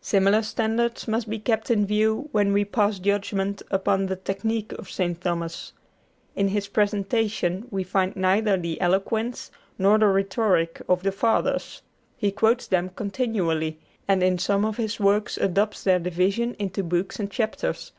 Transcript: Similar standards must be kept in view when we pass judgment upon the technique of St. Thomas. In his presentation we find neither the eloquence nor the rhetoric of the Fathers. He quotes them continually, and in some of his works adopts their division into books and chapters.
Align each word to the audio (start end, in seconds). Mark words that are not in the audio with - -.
Similar 0.00 0.42
standards 0.42 1.06
must 1.06 1.30
be 1.30 1.38
kept 1.38 1.70
in 1.70 1.86
view 1.86 2.28
when 2.32 2.52
we 2.52 2.64
pass 2.64 2.98
judgment 2.98 3.62
upon 3.70 4.06
the 4.06 4.16
technique 4.16 4.72
of 4.72 4.90
St. 4.90 5.20
Thomas. 5.20 5.72
In 6.34 6.48
his 6.48 6.66
presentation 6.66 7.68
we 7.70 7.84
find 7.84 8.16
neither 8.16 8.56
the 8.56 8.80
eloquence 8.80 9.52
nor 9.78 9.96
the 9.96 10.08
rhetoric 10.08 10.82
of 10.88 11.04
the 11.04 11.12
Fathers. 11.12 11.82
He 12.16 12.32
quotes 12.32 12.66
them 12.66 12.88
continually, 12.96 13.78
and 14.08 14.24
in 14.24 14.38
some 14.40 14.64
of 14.64 14.76
his 14.76 14.98
works 14.98 15.36
adopts 15.36 15.84
their 15.84 16.00
division 16.00 16.56
into 16.58 16.82
books 16.82 17.20
and 17.20 17.30
chapters. 17.30 17.92